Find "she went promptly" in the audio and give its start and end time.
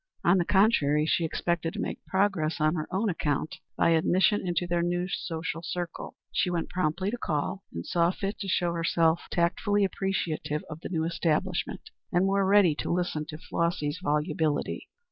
6.31-7.11